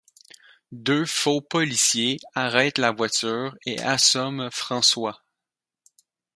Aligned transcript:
Deux 0.71 1.05
faux 1.05 1.41
policiers 1.41 2.17
arrêtent 2.33 2.79
la 2.79 2.89
voiture 2.91 3.55
et 3.67 3.77
assomment 3.77 4.49
François. 4.49 5.21